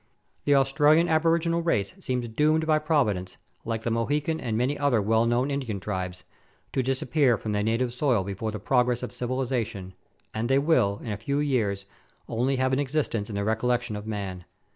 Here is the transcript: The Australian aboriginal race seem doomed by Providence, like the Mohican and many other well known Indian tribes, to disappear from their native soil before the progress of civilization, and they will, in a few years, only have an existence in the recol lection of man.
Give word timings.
The 0.45 0.55
Australian 0.55 1.07
aboriginal 1.07 1.61
race 1.61 1.93
seem 1.99 2.21
doomed 2.21 2.65
by 2.65 2.79
Providence, 2.79 3.37
like 3.63 3.83
the 3.83 3.91
Mohican 3.91 4.39
and 4.39 4.57
many 4.57 4.75
other 4.75 4.99
well 4.99 5.27
known 5.27 5.51
Indian 5.51 5.79
tribes, 5.79 6.25
to 6.73 6.81
disappear 6.81 7.37
from 7.37 7.51
their 7.51 7.61
native 7.61 7.93
soil 7.93 8.23
before 8.23 8.49
the 8.49 8.57
progress 8.59 9.03
of 9.03 9.11
civilization, 9.11 9.93
and 10.33 10.49
they 10.49 10.57
will, 10.57 10.99
in 11.03 11.11
a 11.11 11.17
few 11.17 11.37
years, 11.39 11.85
only 12.27 12.55
have 12.55 12.73
an 12.73 12.79
existence 12.79 13.29
in 13.29 13.35
the 13.35 13.43
recol 13.43 13.65
lection 13.69 13.95
of 13.95 14.07
man. 14.07 14.45